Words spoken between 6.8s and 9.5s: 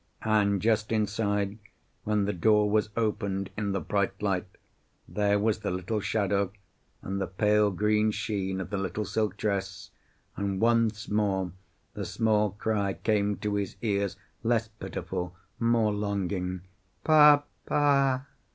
and the pale green sheen of the little silk